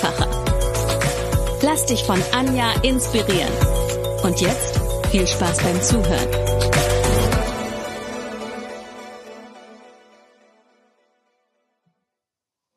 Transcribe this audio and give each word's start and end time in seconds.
einfacher. 0.00 1.58
Lass 1.62 1.86
dich 1.86 2.02
von 2.04 2.22
Anja 2.32 2.72
inspirieren. 2.82 3.52
Und 4.22 4.40
jetzt 4.40 4.80
viel 5.10 5.26
Spaß 5.26 5.62
beim 5.62 5.80
Zuhören. 5.82 6.28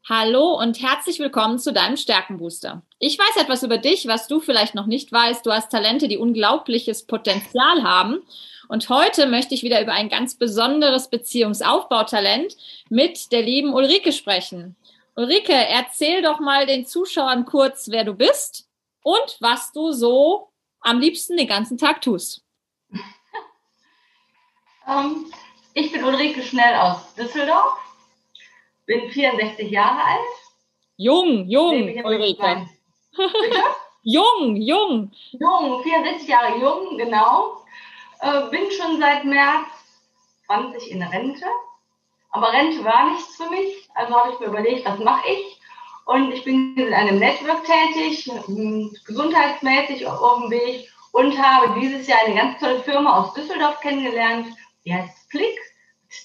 Hallo 0.10 0.60
und 0.60 0.82
herzlich 0.82 1.20
willkommen 1.20 1.60
zu 1.60 1.72
deinem 1.72 1.96
Stärkenbooster. 1.96 2.82
Ich 3.00 3.18
weiß 3.18 3.42
etwas 3.42 3.64
über 3.64 3.78
dich, 3.78 4.08
was 4.08 4.28
du 4.28 4.42
vielleicht 4.42 4.76
noch 4.76 4.86
nicht 4.86 5.12
weißt. 5.12 5.46
Du 5.46 5.52
hast 5.52 5.72
Talente, 5.72 6.08
die 6.08 6.18
unglaubliches 6.18 7.04
Potenzial 7.08 7.84
haben 7.84 8.22
und 8.68 8.90
heute 8.90 9.28
möchte 9.28 9.54
ich 9.54 9.64
wieder 9.64 9.82
über 9.82 9.94
ein 9.94 10.10
ganz 10.10 10.36
besonderes 10.36 11.10
Beziehungsaufbautalent 11.10 12.56
mit 12.90 13.32
der 13.32 13.42
lieben 13.42 13.74
Ulrike 13.74 14.12
sprechen. 14.12 14.76
Ulrike, 15.16 15.54
erzähl 15.54 16.22
doch 16.24 16.40
mal 16.40 16.66
den 16.66 16.86
Zuschauern 16.86 17.46
kurz, 17.46 17.88
wer 17.90 18.04
du 18.04 18.14
bist 18.14 18.68
und 19.04 19.38
was 19.40 19.72
du 19.72 19.92
so 19.92 20.52
am 20.80 21.00
liebsten 21.00 21.38
den 21.38 21.48
ganzen 21.48 21.78
Tag 21.78 22.02
tust. 22.02 22.44
Um, 22.90 23.00
ähm, 24.88 25.34
ich 25.76 25.92
bin 25.92 26.04
Ulrike 26.04 26.42
Schnell 26.42 26.76
aus 26.76 27.14
Düsseldorf, 27.16 27.78
bin 28.86 29.10
64 29.10 29.70
Jahre 29.70 30.04
alt. 30.04 30.20
Jung, 30.98 31.48
jung, 31.48 31.90
Ulrike. 32.04 32.68
jung, 34.04 34.56
jung. 34.56 35.12
Jung, 35.32 35.84
64 35.84 36.28
Jahre 36.28 36.60
jung, 36.60 36.98
genau. 36.98 37.64
Äh, 38.20 38.50
bin 38.50 38.72
schon 38.72 39.00
seit 39.00 39.26
März 39.26 39.68
20 40.48 40.92
in 40.92 41.04
Rente. 41.04 41.46
Aber 42.34 42.52
Rente 42.52 42.84
war 42.84 43.12
nichts 43.12 43.36
für 43.36 43.50
mich. 43.50 43.90
Also 43.94 44.16
habe 44.16 44.34
ich 44.34 44.40
mir 44.40 44.48
überlegt, 44.48 44.86
was 44.86 45.00
mache 45.00 45.30
ich? 45.30 45.62
Und 46.06 46.32
ich 46.32 46.44
bin 46.44 46.76
in 46.76 46.94
einem 46.94 47.20
Network 47.20 47.64
tätig, 47.64 48.30
gesundheitsmäßig 49.06 50.06
auf 50.06 50.42
dem 50.42 50.52
Weg 50.52 50.92
und 51.14 51.38
habe 51.42 51.80
dieses 51.80 52.08
Jahr 52.08 52.20
eine 52.26 52.36
ganz 52.36 52.60
tolle 52.60 52.82
Firma 52.82 53.22
aus 53.22 53.34
Düsseldorf 53.34 53.80
kennengelernt. 53.80 54.48
Die 54.84 54.94
heißt 54.94 55.30
Flick. 55.30 55.58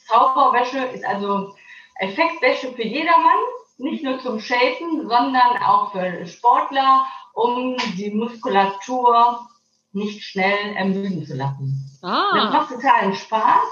Zauberwäsche 0.06 0.78
ist 0.78 1.04
also 1.04 1.54
Effektwäsche 1.96 2.72
für 2.72 2.84
jedermann, 2.84 3.38
nicht 3.78 4.02
nur 4.02 4.18
zum 4.20 4.40
Shapen, 4.40 5.08
sondern 5.08 5.62
auch 5.64 5.92
für 5.92 6.26
Sportler, 6.26 7.06
um 7.34 7.76
die 7.96 8.10
Muskulatur 8.10 9.46
nicht 9.92 10.22
schnell 10.22 10.74
ermüden 10.74 11.24
zu 11.24 11.34
lassen. 11.34 11.98
Ah. 12.02 12.30
Das 12.34 12.52
macht 12.52 12.72
totalen 12.72 13.14
Spaß, 13.14 13.68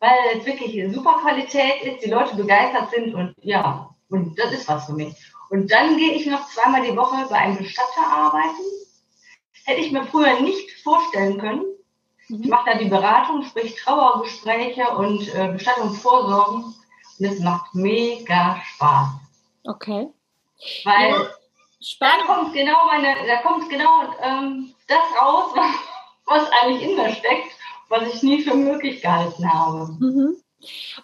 weil 0.00 0.38
es 0.38 0.46
wirklich 0.46 0.94
super 0.94 1.18
Qualität 1.20 1.82
ist, 1.82 2.04
die 2.04 2.10
Leute 2.10 2.36
begeistert 2.36 2.90
sind 2.90 3.14
und 3.14 3.34
ja, 3.40 3.90
und 4.10 4.38
das 4.38 4.52
ist 4.52 4.68
was 4.68 4.86
für 4.86 4.92
mich. 4.92 5.14
Und 5.50 5.70
dann 5.70 5.96
gehe 5.96 6.12
ich 6.12 6.26
noch 6.26 6.48
zweimal 6.48 6.82
die 6.82 6.96
Woche 6.96 7.26
bei 7.28 7.36
einem 7.36 7.58
Bestatter 7.58 8.06
arbeiten. 8.06 8.62
Hätte 9.64 9.80
ich 9.80 9.92
mir 9.92 10.04
früher 10.04 10.40
nicht 10.40 10.70
vorstellen 10.82 11.38
können. 11.38 11.64
Mhm. 12.28 12.42
Ich 12.42 12.48
mache 12.48 12.70
da 12.70 12.78
die 12.78 12.88
Beratung, 12.88 13.42
sprich 13.42 13.74
Trauergespräche 13.76 14.88
und 14.90 15.34
äh, 15.34 15.48
Bestattungsvorsorgen. 15.52 16.64
Und 17.18 17.24
es 17.24 17.40
macht 17.40 17.74
mega 17.74 18.60
Spaß. 18.74 19.08
Okay. 19.64 20.08
Weil 20.84 21.10
ja, 21.10 21.28
da 22.00 22.24
kommt 22.26 22.52
genau 22.52 22.86
meine, 22.86 23.14
da 23.26 23.36
kommt 23.42 23.68
genau 23.70 24.14
ähm, 24.22 24.74
das 24.86 24.98
raus, 25.20 25.52
was 26.26 26.50
eigentlich 26.50 26.82
in 26.82 26.96
mir 26.96 27.12
steckt, 27.12 27.52
was 27.88 28.14
ich 28.14 28.22
nie 28.22 28.42
für 28.42 28.54
möglich 28.54 29.02
gehalten 29.02 29.50
habe. 29.50 29.92
Mhm. 29.98 30.36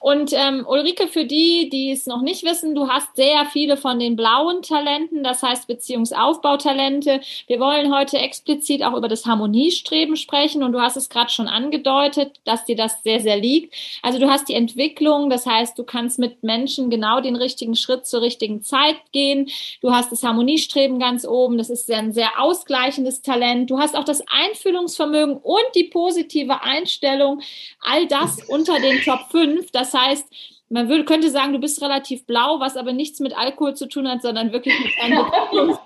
Und 0.00 0.32
ähm, 0.32 0.66
Ulrike, 0.69 1.06
für 1.06 1.25
die, 1.25 1.69
die 1.70 1.92
es 1.92 2.06
noch 2.06 2.22
nicht 2.22 2.44
wissen, 2.44 2.75
du 2.75 2.88
hast 2.88 3.15
sehr 3.15 3.47
viele 3.47 3.76
von 3.76 3.98
den 3.98 4.16
blauen 4.16 4.62
Talenten, 4.62 5.22
das 5.22 5.42
heißt 5.42 5.69
Beziehungsaufbautalente. 5.69 7.20
Wir 7.47 7.60
wollen 7.60 7.94
heute 7.94 8.19
explizit 8.19 8.82
auch 8.82 8.97
über 8.97 9.09
das 9.09 9.26
Harmoniestreben 9.26 10.16
sprechen 10.16 10.62
und 10.62 10.72
du 10.72 10.81
hast 10.81 10.97
es 10.97 11.09
gerade 11.09 11.31
schon 11.31 11.47
angedeutet, 11.47 12.41
dass 12.44 12.64
dir 12.64 12.76
das 12.76 13.03
sehr, 13.03 13.20
sehr 13.20 13.37
liegt. 13.37 13.75
Also 14.03 14.19
du 14.19 14.28
hast 14.28 14.48
die 14.48 14.54
Entwicklung, 14.54 15.31
das 15.31 15.47
heißt, 15.47 15.78
du 15.78 15.84
kannst 15.84 16.19
mit 16.19 16.43
Menschen 16.43 16.91
genau 16.91 17.20
den 17.20 17.37
richtigen 17.37 17.76
Schritt 17.76 18.06
zur 18.06 18.22
richtigen 18.22 18.62
Zeit 18.62 18.97
gehen. 19.12 19.48
Du 19.81 19.93
hast 19.93 20.10
das 20.10 20.25
Harmoniestreben 20.25 20.98
ganz 20.98 21.25
oben, 21.25 21.59
das 21.59 21.70
ist 21.70 21.91
ein 21.91 22.12
sehr 22.12 22.41
ausgleichendes 22.41 23.22
Talent. 23.22 23.70
Du 23.70 23.78
hast 23.78 23.97
auch 23.97 24.04
das 24.04 24.22
Einfühlungsvermögen 24.26 25.37
und 25.37 25.64
die 25.76 25.84
positive 25.84 26.62
Einstellung, 26.62 27.41
all 27.81 28.06
das 28.06 28.43
unter 28.48 28.81
den 28.81 29.00
Top 29.03 29.31
5 29.31 29.44
fünf. 29.44 29.71
Das 29.72 29.94
heißt, 29.94 30.27
man 30.69 30.88
würde, 30.88 31.05
könnte 31.05 31.31
sagen, 31.31 31.53
du 31.53 31.59
bist 31.59 31.82
relativ 31.82 32.27
blau, 32.27 32.60
was 32.60 32.77
aber 32.77 32.93
nichts 32.93 33.21
mit 33.21 33.37
Alkohol 33.37 33.75
zu 33.75 33.88
tun 33.88 34.09
hat, 34.09 34.22
sondern 34.22 34.53
wirklich 34.53 34.75
mit 34.81 34.93
deinem 35.00 35.27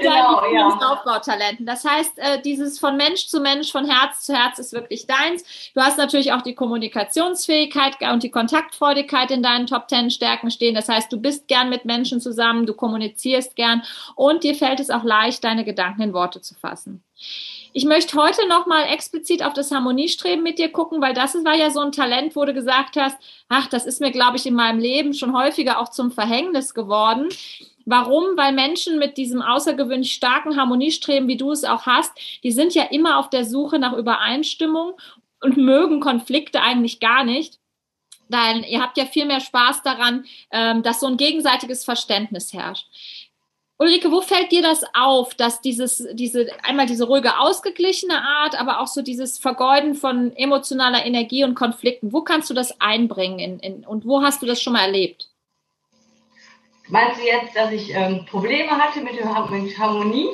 genau, 0.00 0.42
ja. 0.52 0.68
Aufbautalenten. 0.68 1.66
Das 1.66 1.84
heißt, 1.84 2.18
äh, 2.18 2.42
dieses 2.42 2.78
von 2.78 2.96
Mensch 2.96 3.26
zu 3.26 3.40
Mensch, 3.40 3.70
von 3.72 3.88
Herz 3.88 4.22
zu 4.22 4.34
Herz 4.34 4.58
ist 4.58 4.72
wirklich 4.72 5.06
deins. 5.06 5.44
Du 5.74 5.80
hast 5.80 5.98
natürlich 5.98 6.32
auch 6.32 6.42
die 6.42 6.54
Kommunikationsfähigkeit 6.54 7.96
und 8.12 8.22
die 8.22 8.30
Kontaktfreudigkeit 8.30 9.30
in 9.30 9.42
deinen 9.42 9.66
Top 9.66 9.88
Ten 9.88 10.10
Stärken 10.10 10.50
stehen. 10.50 10.74
Das 10.74 10.88
heißt, 10.88 11.12
du 11.12 11.20
bist 11.20 11.48
gern 11.48 11.68
mit 11.68 11.84
Menschen 11.84 12.20
zusammen, 12.20 12.66
du 12.66 12.74
kommunizierst 12.74 13.56
gern 13.56 13.82
und 14.14 14.44
dir 14.44 14.54
fällt 14.54 14.80
es 14.80 14.90
auch 14.90 15.04
leicht, 15.04 15.44
deine 15.44 15.64
Gedanken 15.64 16.02
in 16.02 16.12
Worte 16.12 16.40
zu 16.40 16.54
fassen. 16.54 17.02
Ich 17.72 17.84
möchte 17.84 18.16
heute 18.16 18.48
nochmal 18.48 18.84
explizit 18.84 19.42
auf 19.42 19.52
das 19.52 19.70
Harmoniestreben 19.70 20.42
mit 20.42 20.58
dir 20.58 20.70
gucken, 20.70 21.02
weil 21.02 21.14
das 21.14 21.34
war 21.44 21.54
ja 21.54 21.70
so 21.70 21.80
ein 21.80 21.92
Talent, 21.92 22.34
wo 22.34 22.44
du 22.44 22.54
gesagt 22.54 22.96
hast, 22.96 23.16
ach, 23.48 23.66
das 23.66 23.84
ist 23.84 24.00
mir, 24.00 24.10
glaube 24.10 24.36
ich, 24.36 24.46
in 24.46 24.54
meinem 24.54 24.78
Leben 24.78 25.12
schon 25.12 25.36
häufiger 25.36 25.78
auch 25.78 25.90
zum 25.90 26.10
Verhängnis 26.10 26.72
geworden. 26.72 27.28
Warum? 27.84 28.36
Weil 28.36 28.52
Menschen 28.52 28.98
mit 28.98 29.16
diesem 29.16 29.42
außergewöhnlich 29.42 30.12
starken 30.12 30.56
Harmoniestreben, 30.56 31.28
wie 31.28 31.36
du 31.36 31.52
es 31.52 31.64
auch 31.64 31.86
hast, 31.86 32.12
die 32.42 32.52
sind 32.52 32.74
ja 32.74 32.84
immer 32.84 33.18
auf 33.18 33.30
der 33.30 33.44
Suche 33.44 33.78
nach 33.78 33.92
Übereinstimmung 33.92 34.94
und 35.40 35.56
mögen 35.56 36.00
Konflikte 36.00 36.62
eigentlich 36.62 37.00
gar 37.00 37.24
nicht. 37.24 37.58
Denn 38.28 38.62
ihr 38.62 38.82
habt 38.82 38.98
ja 38.98 39.06
viel 39.06 39.24
mehr 39.24 39.40
Spaß 39.40 39.82
daran, 39.82 40.26
ähm, 40.50 40.82
dass 40.82 41.00
so 41.00 41.06
ein 41.06 41.16
gegenseitiges 41.16 41.84
Verständnis 41.84 42.52
herrscht. 42.52 42.86
Ulrike, 43.80 44.10
wo 44.10 44.20
fällt 44.20 44.50
dir 44.50 44.62
das 44.62 44.82
auf, 44.92 45.34
dass 45.34 45.60
dieses, 45.60 46.04
diese, 46.12 46.48
einmal 46.64 46.86
diese 46.86 47.04
ruhige, 47.04 47.38
ausgeglichene 47.38 48.20
Art, 48.20 48.60
aber 48.60 48.80
auch 48.80 48.88
so 48.88 49.02
dieses 49.02 49.38
Vergeuden 49.38 49.94
von 49.94 50.34
emotionaler 50.34 51.06
Energie 51.06 51.44
und 51.44 51.54
Konflikten, 51.54 52.12
wo 52.12 52.22
kannst 52.22 52.50
du 52.50 52.54
das 52.54 52.80
einbringen 52.80 53.38
in, 53.38 53.60
in, 53.60 53.86
und 53.86 54.04
wo 54.04 54.20
hast 54.20 54.42
du 54.42 54.46
das 54.46 54.60
schon 54.60 54.72
mal 54.72 54.84
erlebt? 54.84 55.28
Meinst 56.88 57.20
du 57.20 57.24
jetzt, 57.24 57.54
dass 57.54 57.70
ich 57.70 57.94
ähm, 57.94 58.24
Probleme 58.26 58.72
hatte 58.72 59.00
mit, 59.00 59.14
mit 59.14 59.78
Harmonie? 59.78 60.28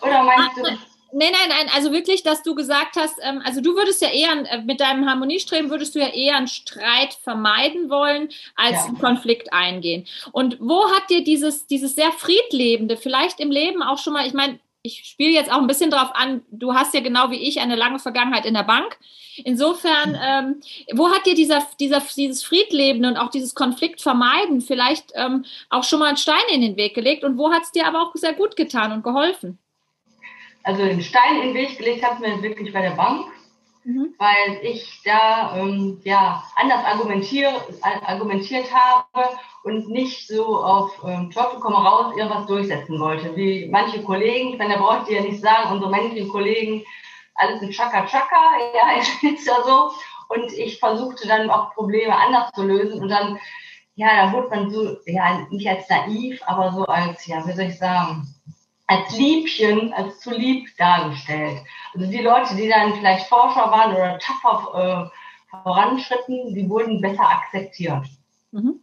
Oder 0.00 0.24
meinst 0.24 0.50
Ach, 0.50 0.68
du. 0.68 0.87
Nein, 1.12 1.32
nein, 1.32 1.48
nein. 1.48 1.70
Also 1.74 1.92
wirklich, 1.92 2.22
dass 2.22 2.42
du 2.42 2.54
gesagt 2.54 2.96
hast, 2.96 3.18
ähm, 3.22 3.40
also 3.44 3.60
du 3.60 3.74
würdest 3.74 4.02
ja 4.02 4.08
eher 4.08 4.32
äh, 4.50 4.62
mit 4.62 4.80
deinem 4.80 5.08
Harmoniestreben 5.08 5.70
würdest 5.70 5.94
du 5.94 6.00
ja 6.00 6.08
eher 6.08 6.36
einen 6.36 6.48
Streit 6.48 7.14
vermeiden 7.14 7.88
wollen, 7.88 8.28
als 8.56 8.76
ja. 8.76 8.84
einen 8.84 8.98
Konflikt 8.98 9.52
eingehen. 9.52 10.06
Und 10.32 10.58
wo 10.60 10.90
hat 10.90 11.08
dir 11.08 11.24
dieses, 11.24 11.66
dieses 11.66 11.94
sehr 11.94 12.12
friedlebende, 12.12 12.96
vielleicht 12.96 13.40
im 13.40 13.50
Leben 13.50 13.82
auch 13.82 13.98
schon 13.98 14.12
mal, 14.12 14.26
ich 14.26 14.34
meine, 14.34 14.58
ich 14.82 15.04
spiele 15.04 15.32
jetzt 15.32 15.50
auch 15.50 15.58
ein 15.58 15.66
bisschen 15.66 15.90
drauf 15.90 16.10
an, 16.14 16.42
du 16.50 16.74
hast 16.74 16.94
ja 16.94 17.00
genau 17.00 17.30
wie 17.30 17.48
ich 17.48 17.60
eine 17.60 17.76
lange 17.76 17.98
Vergangenheit 17.98 18.44
in 18.44 18.54
der 18.54 18.62
Bank. 18.62 18.98
Insofern, 19.44 20.18
ähm, 20.20 20.60
wo 20.94 21.10
hat 21.10 21.26
dir 21.26 21.34
dieser, 21.34 21.66
dieser, 21.80 22.02
dieses 22.16 22.42
Friedlebende 22.42 23.08
und 23.08 23.16
auch 23.16 23.30
dieses 23.30 23.54
Konflikt 23.54 24.00
vermeiden 24.00 24.60
vielleicht 24.60 25.12
ähm, 25.14 25.44
auch 25.70 25.84
schon 25.84 26.00
mal 26.00 26.06
einen 26.06 26.16
Stein 26.16 26.36
in 26.50 26.60
den 26.60 26.76
Weg 26.76 26.94
gelegt 26.94 27.24
und 27.24 27.38
wo 27.38 27.52
hat 27.52 27.62
es 27.62 27.72
dir 27.72 27.86
aber 27.86 28.02
auch 28.02 28.14
sehr 28.14 28.34
gut 28.34 28.56
getan 28.56 28.92
und 28.92 29.02
geholfen? 29.02 29.58
Also 30.62 30.84
den 30.84 31.02
Stein 31.02 31.36
in 31.36 31.48
den 31.48 31.54
Weg 31.54 31.78
gelegt 31.78 32.04
hat 32.04 32.20
mir 32.20 32.42
wirklich 32.42 32.72
bei 32.72 32.82
der 32.82 32.90
Bank, 32.90 33.26
mhm. 33.84 34.14
weil 34.18 34.60
ich 34.62 35.00
da 35.04 35.56
ähm, 35.56 36.00
ja 36.04 36.42
anders 36.56 36.84
argumentier, 36.84 37.52
argumentiert 38.04 38.66
habe 38.72 39.36
und 39.64 39.88
nicht 39.88 40.26
so 40.26 40.62
auf 40.62 41.02
ähm, 41.06 41.30
Teufel 41.30 41.60
komme 41.60 41.76
raus 41.76 42.14
irgendwas 42.16 42.46
durchsetzen 42.46 43.00
wollte. 43.00 43.34
Wie 43.36 43.68
manche 43.70 44.02
Kollegen, 44.02 44.50
ich 44.50 44.58
meine, 44.58 44.74
da 44.74 44.80
brauche 44.80 44.98
ich 44.98 45.08
dir 45.08 45.16
ja 45.20 45.22
nicht 45.22 45.40
sagen, 45.40 45.72
unsere 45.72 45.90
männlichen 45.90 46.28
Kollegen, 46.28 46.84
alles 47.34 47.62
ein 47.62 47.70
Chaka 47.70 48.06
Chaka, 48.06 48.36
ja, 48.74 49.30
ist 49.30 49.46
ja 49.46 49.62
so. 49.64 49.90
Und 50.28 50.52
ich 50.52 50.78
versuchte 50.78 51.26
dann 51.26 51.48
auch 51.48 51.72
Probleme 51.72 52.14
anders 52.14 52.50
zu 52.52 52.62
lösen 52.62 53.00
und 53.00 53.08
dann 53.08 53.38
ja, 53.98 54.26
da 54.26 54.32
wurde 54.32 54.48
man 54.48 54.70
so, 54.70 54.96
ja, 55.06 55.44
nicht 55.50 55.66
als 55.66 55.88
naiv, 55.88 56.40
aber 56.46 56.72
so 56.72 56.84
als, 56.84 57.26
ja, 57.26 57.44
wie 57.44 57.52
soll 57.52 57.64
ich 57.64 57.78
sagen, 57.78 58.32
als 58.88 59.16
Liebchen, 59.16 59.92
als 59.92 60.18
zu 60.20 60.30
lieb 60.30 60.76
dargestellt. 60.78 61.60
Also 61.94 62.10
die 62.10 62.22
Leute, 62.22 62.56
die 62.56 62.68
dann 62.68 62.94
vielleicht 62.94 63.26
Forscher 63.28 63.70
waren 63.70 63.94
oder 63.94 64.18
tapfer 64.18 65.10
äh, 65.12 65.56
voranschritten, 65.62 66.54
die 66.54 66.68
wurden 66.68 67.00
besser 67.00 67.28
akzeptiert. 67.28 68.06
Mhm. 68.50 68.80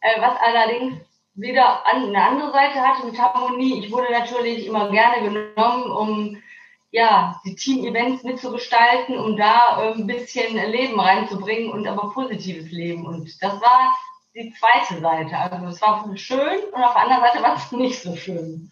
Äh, 0.00 0.20
was 0.20 0.38
allerdings 0.40 1.00
wieder 1.34 1.86
an, 1.86 2.08
eine 2.08 2.22
andere 2.22 2.52
Seite 2.52 2.80
hatte 2.80 3.06
mit 3.06 3.18
Harmonie. 3.18 3.84
Ich 3.84 3.90
wurde 3.90 4.12
natürlich 4.12 4.66
immer 4.66 4.90
gerne 4.90 5.22
genommen, 5.22 5.90
um 5.90 6.42
ja, 6.90 7.40
die 7.44 7.54
Team-Events 7.54 8.24
mitzugestalten, 8.24 9.18
um 9.18 9.36
da 9.36 9.82
äh, 9.82 9.92
ein 9.94 10.06
bisschen 10.06 10.56
Leben 10.70 11.00
reinzubringen 11.00 11.70
und 11.70 11.86
aber 11.86 12.12
positives 12.12 12.70
Leben. 12.70 13.06
Und 13.06 13.42
das 13.42 13.60
war 13.60 13.96
die 14.34 14.52
zweite 14.58 15.00
Seite. 15.00 15.36
Also 15.36 15.66
es 15.66 15.80
war 15.80 16.16
schön 16.16 16.60
und 16.72 16.82
auf 16.82 16.92
der 16.92 17.02
anderen 17.02 17.22
Seite 17.22 17.42
war 17.42 17.56
es 17.56 17.72
nicht 17.72 18.02
so 18.02 18.14
schön. 18.14 18.70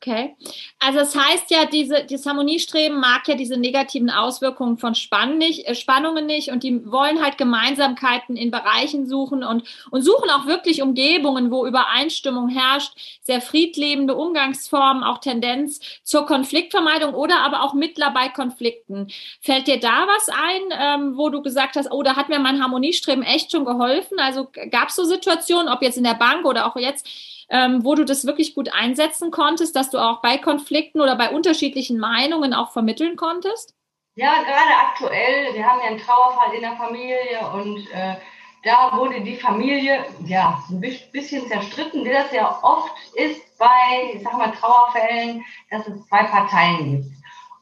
Okay. 0.00 0.36
Also 0.78 1.00
das 1.00 1.16
heißt 1.16 1.50
ja, 1.50 1.64
diese, 1.64 2.04
das 2.04 2.24
Harmoniestreben 2.24 3.00
mag 3.00 3.26
ja 3.26 3.34
diese 3.34 3.56
negativen 3.56 4.10
Auswirkungen 4.10 4.78
von 4.78 4.94
Spann 4.94 5.38
nicht, 5.38 5.66
äh, 5.66 5.74
Spannungen 5.74 6.24
nicht 6.24 6.52
und 6.52 6.62
die 6.62 6.88
wollen 6.88 7.20
halt 7.20 7.36
Gemeinsamkeiten 7.36 8.36
in 8.36 8.52
Bereichen 8.52 9.08
suchen 9.08 9.42
und, 9.42 9.64
und 9.90 10.02
suchen 10.02 10.30
auch 10.30 10.46
wirklich 10.46 10.82
Umgebungen, 10.82 11.50
wo 11.50 11.66
Übereinstimmung 11.66 12.48
herrscht, 12.48 12.92
sehr 13.22 13.40
friedlebende 13.40 14.14
Umgangsformen, 14.14 15.02
auch 15.02 15.18
Tendenz 15.18 15.80
zur 16.04 16.26
Konfliktvermeidung 16.26 17.12
oder 17.14 17.40
aber 17.40 17.64
auch 17.64 17.74
Mittler 17.74 18.12
bei 18.12 18.28
Konflikten. 18.28 19.08
Fällt 19.40 19.66
dir 19.66 19.80
da 19.80 20.06
was 20.06 20.28
ein, 20.28 20.62
ähm, 20.80 21.16
wo 21.16 21.28
du 21.28 21.42
gesagt 21.42 21.74
hast, 21.74 21.90
oh, 21.90 22.04
da 22.04 22.14
hat 22.14 22.28
mir 22.28 22.38
mein 22.38 22.62
Harmoniestreben 22.62 23.24
echt 23.24 23.50
schon 23.50 23.64
geholfen? 23.64 24.20
Also 24.20 24.46
gab 24.70 24.90
es 24.90 24.94
so 24.94 25.02
Situationen, 25.02 25.68
ob 25.68 25.82
jetzt 25.82 25.98
in 25.98 26.04
der 26.04 26.14
Bank 26.14 26.44
oder 26.44 26.66
auch 26.66 26.76
jetzt, 26.76 27.04
ähm, 27.50 27.84
wo 27.84 27.94
du 27.94 28.04
das 28.04 28.26
wirklich 28.26 28.54
gut 28.54 28.72
einsetzen 28.72 29.30
konntest, 29.30 29.74
dass 29.74 29.90
du 29.90 29.98
auch 29.98 30.20
bei 30.20 30.38
Konflikten 30.38 31.00
oder 31.00 31.16
bei 31.16 31.30
unterschiedlichen 31.30 31.98
Meinungen 31.98 32.52
auch 32.52 32.72
vermitteln 32.72 33.16
konntest? 33.16 33.74
Ja, 34.16 34.42
gerade 34.42 34.88
aktuell. 34.88 35.54
Wir 35.54 35.64
haben 35.64 35.80
ja 35.80 35.88
einen 35.88 35.98
Trauerfall 35.98 36.54
in 36.54 36.62
der 36.62 36.76
Familie 36.76 37.38
und 37.54 37.90
äh, 37.92 38.16
da 38.64 38.96
wurde 38.96 39.20
die 39.20 39.36
Familie 39.36 40.04
ja 40.26 40.62
ein 40.68 40.80
bisschen 40.80 41.46
zerstritten, 41.48 42.04
wie 42.04 42.10
das 42.10 42.32
ja 42.32 42.58
oft 42.62 42.92
ist 43.14 43.40
bei, 43.58 44.12
ich 44.14 44.22
sag 44.22 44.36
mal, 44.36 44.50
Trauerfällen, 44.50 45.44
dass 45.70 45.86
es 45.86 46.06
zwei 46.08 46.24
Parteien 46.24 47.02
gibt 47.02 47.14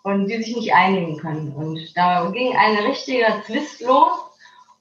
und 0.03 0.29
die 0.29 0.43
sich 0.43 0.57
nicht 0.57 0.75
einigen 0.75 1.19
können. 1.19 1.53
Und 1.53 1.97
da 1.97 2.31
ging 2.31 2.57
ein 2.57 2.77
richtiger 2.79 3.43
Zwist 3.45 3.83
los 3.83 4.19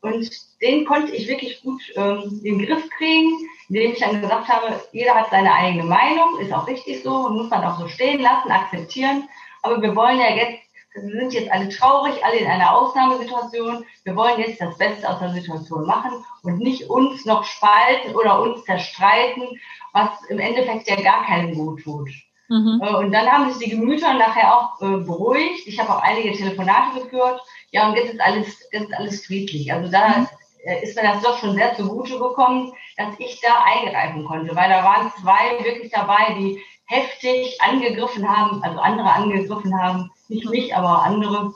und 0.02 0.30
den 0.62 0.86
konnte 0.86 1.14
ich 1.14 1.28
wirklich 1.28 1.62
gut 1.62 1.82
ähm, 1.96 2.42
in 2.44 2.60
den 2.60 2.68
Griff 2.68 2.90
kriegen 2.92 3.50
indem 3.70 3.92
ich 3.92 4.00
dann 4.00 4.22
gesagt 4.22 4.48
habe, 4.48 4.80
jeder 4.92 5.16
hat 5.16 5.30
seine 5.30 5.54
eigene 5.54 5.84
Meinung, 5.84 6.40
ist 6.40 6.54
auch 6.54 6.68
richtig 6.68 7.04
so, 7.04 7.30
muss 7.30 7.50
man 7.50 7.64
auch 7.64 7.80
so 7.80 7.88
stehen 7.88 8.22
lassen, 8.22 8.52
akzeptieren. 8.52 9.28
Aber 9.62 9.82
wir 9.82 9.96
wollen 9.96 10.20
ja 10.20 10.30
jetzt, 10.30 10.60
wir 10.94 11.20
sind 11.20 11.34
jetzt 11.34 11.52
alle 11.52 11.70
traurig, 11.70 12.24
alle 12.24 12.38
in 12.38 12.48
einer 12.48 12.74
Ausnahmesituation. 12.76 13.86
Wir 14.04 14.16
wollen 14.16 14.40
jetzt 14.40 14.62
das 14.62 14.78
Beste 14.78 15.10
aus 15.10 15.20
der 15.20 15.34
Situation 15.34 15.86
machen 15.86 16.24
und 16.44 16.60
nicht 16.60 16.90
uns 16.90 17.26
noch 17.26 17.44
spalten 17.44 18.16
oder 18.16 18.42
uns 18.42 18.64
zerstreiten, 18.64 19.60
was 19.94 20.10
im 20.30 20.40
Endeffekt 20.40 20.90
ja 20.90 21.02
gar 21.02 21.26
keinen 21.26 21.56
gut 21.56 21.84
tut. 21.84 22.10
Mhm. 22.48 22.80
Äh, 22.82 22.96
und 22.96 23.12
dann 23.12 23.28
haben 23.28 23.52
sich 23.52 23.66
die 23.66 23.76
Gemüter 23.76 24.14
nachher 24.14 24.56
auch 24.56 24.82
äh, 24.82 24.98
beruhigt. 24.98 25.68
Ich 25.68 25.80
habe 25.80 25.90
auch 25.90 26.02
einige 26.02 26.32
Telefonate 26.38 27.02
geführt. 27.02 27.42
Ja, 27.72 27.90
und 27.90 27.96
jetzt 27.96 28.14
ist 28.14 28.22
alles, 28.22 28.70
jetzt 28.72 28.90
ist 28.90 28.94
alles 28.94 29.26
friedlich. 29.26 29.74
Also 29.74 29.92
da 29.92 30.08
mhm. 30.10 30.28
Äh, 30.66 30.84
ist 30.84 30.96
mir 30.96 31.04
das 31.04 31.22
doch 31.22 31.38
schon 31.38 31.56
sehr 31.56 31.76
zugute 31.76 32.18
gekommen, 32.18 32.74
dass 32.98 33.14
ich 33.20 33.40
da 33.40 33.64
eingreifen 33.64 34.26
konnte, 34.26 34.56
weil 34.56 34.70
da 34.70 34.84
waren 34.84 35.12
zwei 35.22 35.64
wirklich 35.64 35.92
dabei, 35.92 36.34
die 36.40 36.60
heftig 36.86 37.62
angegriffen 37.62 38.28
haben, 38.28 38.64
also 38.64 38.80
andere 38.80 39.12
angegriffen 39.12 39.80
haben, 39.80 40.12
nicht 40.28 40.50
mich, 40.50 40.76
aber 40.76 41.04
andere, 41.04 41.54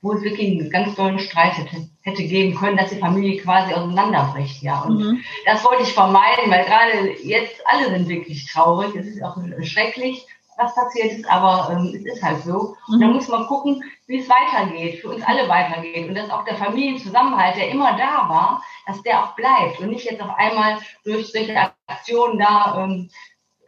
wo 0.00 0.12
es 0.12 0.22
wirklich 0.22 0.60
einen 0.60 0.70
ganz 0.70 0.94
tollen 0.94 1.18
Streit 1.18 1.58
hätte, 1.58 1.88
hätte 2.02 2.22
geben 2.22 2.54
können, 2.56 2.76
dass 2.76 2.90
die 2.90 2.98
Familie 2.98 3.40
quasi 3.40 3.74
auseinanderbricht, 3.74 4.62
ja. 4.62 4.82
Und 4.82 4.98
mhm. 4.98 5.24
das 5.46 5.64
wollte 5.64 5.82
ich 5.82 5.92
vermeiden, 5.92 6.50
weil 6.50 6.64
gerade 6.64 7.16
jetzt 7.22 7.60
alle 7.66 7.90
sind 7.90 8.08
wirklich 8.08 8.46
traurig, 8.46 8.94
es 8.94 9.06
ist 9.06 9.22
auch 9.22 9.36
schrecklich 9.62 10.26
was 10.56 10.74
passiert 10.74 11.12
ist, 11.12 11.30
aber 11.30 11.72
ähm, 11.72 11.92
es 11.94 12.04
ist 12.04 12.22
halt 12.22 12.42
so. 12.42 12.76
Und 12.88 13.00
da 13.00 13.06
mhm. 13.06 13.14
muss 13.14 13.28
man 13.28 13.46
gucken, 13.46 13.82
wie 14.06 14.20
es 14.20 14.28
weitergeht, 14.28 15.00
für 15.00 15.10
uns 15.10 15.24
alle 15.24 15.48
weitergeht. 15.48 16.08
Und 16.08 16.14
dass 16.14 16.30
auch 16.30 16.44
der 16.44 16.56
Familienzusammenhalt, 16.56 17.56
der 17.56 17.70
immer 17.70 17.96
da 17.96 18.28
war, 18.28 18.62
dass 18.86 19.02
der 19.02 19.22
auch 19.22 19.34
bleibt 19.34 19.80
und 19.80 19.88
nicht 19.88 20.04
jetzt 20.04 20.22
auf 20.22 20.36
einmal 20.36 20.78
durch 21.04 21.32
solche 21.32 21.72
Aktionen 21.86 22.38
da 22.38 22.84
ähm, 22.84 23.10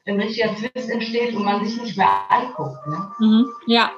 ein 0.07 0.21
richtiger 0.21 0.55
Twist 0.55 0.89
entsteht 0.89 1.35
und 1.35 1.45
man 1.45 1.65
sich 1.65 1.81
nicht 1.81 1.97
mehr 1.97 2.11
anguckt. 2.29 2.87
Ne? 2.87 3.13
Mhm. 3.19 3.49
Ja, 3.67 3.91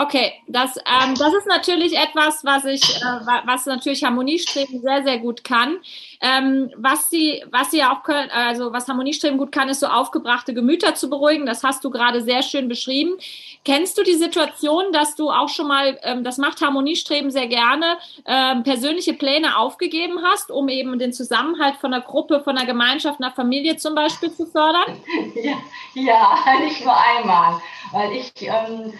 Okay, 0.00 0.32
das, 0.46 0.78
ähm, 0.78 1.14
das 1.14 1.34
ist 1.34 1.46
natürlich 1.46 1.94
etwas, 1.94 2.42
was 2.42 2.64
ich, 2.64 2.82
äh, 2.82 3.20
was 3.44 3.66
natürlich 3.66 4.02
Harmoniestreben 4.02 4.80
sehr, 4.80 5.02
sehr 5.02 5.18
gut 5.18 5.44
kann. 5.44 5.76
Ähm, 6.22 6.72
was 6.74 7.10
sie, 7.10 7.44
was 7.50 7.70
sie 7.70 7.84
auch 7.84 8.02
können, 8.02 8.30
also 8.30 8.72
was 8.72 8.88
Harmoniestreben 8.88 9.36
gut 9.36 9.52
kann, 9.52 9.68
ist 9.68 9.80
so 9.80 9.88
aufgebrachte 9.88 10.54
Gemüter 10.54 10.94
zu 10.94 11.10
beruhigen. 11.10 11.44
Das 11.44 11.62
hast 11.64 11.84
du 11.84 11.90
gerade 11.90 12.22
sehr 12.22 12.42
schön 12.42 12.66
beschrieben. 12.66 13.18
Kennst 13.66 13.98
du 13.98 14.02
die 14.02 14.14
Situation, 14.14 14.90
dass 14.92 15.16
du 15.16 15.30
auch 15.30 15.50
schon 15.50 15.68
mal, 15.68 15.98
ähm, 16.02 16.24
das 16.24 16.38
macht 16.38 16.62
Harmoniestreben 16.62 17.30
sehr 17.30 17.48
gerne, 17.48 17.98
ähm, 18.24 18.62
persönliche 18.62 19.12
Pläne 19.12 19.58
aufgegeben 19.58 20.20
hast, 20.24 20.50
um 20.50 20.70
eben 20.70 20.98
den 20.98 21.12
Zusammenhalt 21.12 21.76
von 21.76 21.92
einer 21.92 22.02
Gruppe, 22.02 22.40
von 22.40 22.56
einer 22.56 22.66
Gemeinschaft, 22.66 23.20
einer 23.20 23.32
Familie 23.32 23.76
zum 23.76 23.94
Beispiel 23.94 24.32
zu 24.32 24.46
fördern? 24.46 24.96
Ja, 25.34 25.58
ja 25.94 26.60
nicht 26.64 26.82
nur 26.82 26.96
einmal, 26.96 27.60
weil 27.92 28.12
ich 28.12 28.32
ähm, 28.40 28.94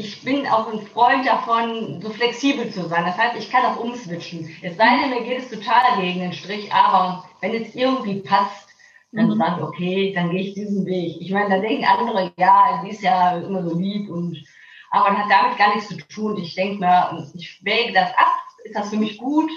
ich 0.00 0.22
bin 0.22 0.46
auch 0.46 0.72
ein 0.72 0.86
Freund 0.86 1.26
davon, 1.26 2.00
so 2.00 2.10
flexibel 2.10 2.70
zu 2.70 2.88
sein. 2.88 3.04
Das 3.04 3.18
heißt, 3.18 3.36
ich 3.36 3.50
kann 3.50 3.64
auch 3.66 3.76
umswitchen. 3.76 4.48
Es 4.62 4.76
sei 4.76 4.86
denn, 4.98 5.10
mir 5.10 5.22
geht 5.22 5.40
es 5.40 5.50
total 5.50 6.00
gegen 6.00 6.20
den 6.20 6.32
Strich, 6.32 6.72
aber 6.72 7.24
wenn 7.40 7.54
es 7.54 7.74
irgendwie 7.74 8.20
passt, 8.20 8.68
dann 9.12 9.28
mhm. 9.28 9.36
sage 9.36 9.56
ich, 9.58 9.62
okay, 9.62 10.12
dann 10.14 10.30
gehe 10.30 10.40
ich 10.40 10.54
diesen 10.54 10.86
Weg. 10.86 11.20
Ich 11.20 11.30
meine, 11.32 11.50
da 11.50 11.60
denken 11.60 11.84
andere, 11.84 12.32
ja, 12.38 12.80
sie 12.82 12.90
ist 12.90 13.02
ja 13.02 13.36
immer 13.38 13.62
so 13.62 13.76
lieb 13.76 14.08
und, 14.08 14.42
aber 14.90 15.16
hat 15.16 15.30
damit 15.30 15.58
gar 15.58 15.74
nichts 15.74 15.88
zu 15.88 15.98
tun. 16.08 16.38
Ich 16.38 16.54
denke 16.54 16.80
mir, 16.80 17.28
ich 17.34 17.60
wäge 17.62 17.92
das 17.92 18.10
ab, 18.16 18.32
ist 18.64 18.76
das 18.76 18.88
für 18.88 18.96
mich 18.96 19.18
gut, 19.18 19.50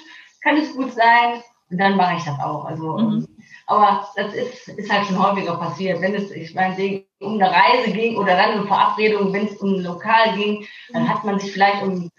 kann 0.43 0.57
es 0.57 0.75
gut 0.75 0.91
sein 0.91 1.41
und 1.69 1.77
dann 1.77 1.95
mache 1.95 2.17
ich 2.17 2.23
das 2.23 2.39
auch. 2.39 2.65
Also, 2.65 2.97
mhm. 2.97 3.27
aber 3.67 4.09
das 4.15 4.33
ist, 4.33 4.67
ist 4.67 4.91
halt 4.91 5.07
schon 5.07 5.23
häufiger 5.23 5.55
passiert. 5.55 6.01
Wenn 6.01 6.15
es, 6.15 6.31
ich 6.31 6.53
meine, 6.53 6.75
um 7.23 7.41
eine 7.41 7.51
Reise 7.51 7.91
ging 7.91 8.17
oder 8.17 8.35
dann 8.35 8.51
eine 8.51 8.65
Verabredung, 8.65 9.33
wenn 9.33 9.47
es 9.47 9.57
um 9.57 9.73
ein 9.73 9.83
Lokal 9.83 10.35
ging, 10.35 10.65
dann 10.91 11.09
hat 11.09 11.23
man 11.23 11.39
sich 11.39 11.51
vielleicht 11.51 11.83
um 11.83 12.09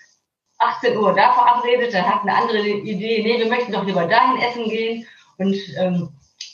18 0.59 0.97
Uhr 0.97 1.13
da 1.15 1.33
verabredet, 1.33 1.93
dann 1.93 2.07
hat 2.07 2.23
eine 2.23 2.35
andere 2.35 2.61
Idee, 2.61 3.23
nee, 3.23 3.39
wir 3.39 3.49
möchten 3.49 3.73
doch 3.73 3.85
lieber 3.85 4.07
dahin 4.07 4.41
essen 4.41 4.65
gehen. 4.65 5.07
Und 5.39 5.57
ähm, 5.79 6.09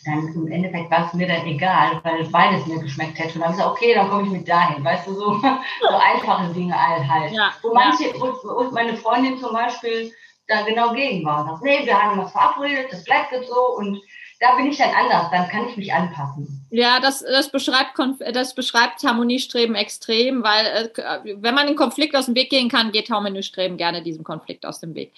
dann 0.05 0.29
im 0.35 0.49
Endeffekt 0.51 0.91
war 0.91 1.07
es 1.07 1.13
mir 1.13 1.29
dann 1.29 1.47
egal, 1.47 2.01
weil 2.03 2.25
beides 2.29 2.67
mir 2.67 2.81
geschmeckt 2.81 3.19
hätte. 3.19 3.35
Und 3.35 3.41
dann 3.41 3.49
habe 3.49 3.53
ich 3.53 3.59
gesagt, 3.59 3.77
okay, 3.77 3.95
dann 3.95 4.09
komme 4.09 4.23
ich 4.23 4.31
mit 4.31 4.49
dahin. 4.49 4.83
Weißt 4.83 5.07
du, 5.07 5.15
so, 5.15 5.35
so 5.81 5.89
einfache 5.89 6.53
Dinge 6.55 6.75
halt. 6.75 7.07
halt. 7.07 7.33
Ja, 7.33 7.53
wo 7.63 7.75
manche, 7.75 8.09
ja. 8.09 8.15
wo 8.21 8.71
meine 8.73 8.97
Freundin 8.97 9.39
zum 9.39 9.53
Beispiel 9.53 10.13
da 10.47 10.63
genau 10.63 10.93
gegen 10.93 11.25
war. 11.25 11.45
Sagt, 11.45 11.63
nee, 11.63 11.85
wir 11.85 12.01
haben 12.01 12.19
was 12.19 12.33
verabredet, 12.33 12.93
das 12.93 13.05
bleibt 13.05 13.33
jetzt 13.33 13.49
so 13.49 13.77
und 13.77 14.01
da 14.41 14.57
bin 14.57 14.67
ich 14.67 14.79
dann 14.79 14.91
anders, 14.91 15.31
dann 15.31 15.49
kann 15.49 15.69
ich 15.69 15.77
mich 15.77 15.93
anpassen. 15.93 16.60
Ja, 16.71 17.01
das, 17.01 17.21
das, 17.21 17.51
beschreibt, 17.51 17.99
das 18.33 18.55
beschreibt 18.55 19.03
Harmoniestreben 19.03 19.75
extrem, 19.75 20.43
weil 20.43 20.91
äh, 20.97 21.35
wenn 21.37 21.55
man 21.55 21.67
den 21.67 21.77
Konflikt 21.77 22.17
aus 22.17 22.27
dem 22.27 22.35
Weg 22.35 22.51
gehen 22.51 22.69
kann, 22.69 22.93
geht 22.93 23.11
Harmoniestreben 23.11 23.77
gerne 23.77 24.03
diesem 24.03 24.25
Konflikt 24.25 24.65
aus 24.65 24.81
dem 24.81 24.95
Weg. 24.95 25.13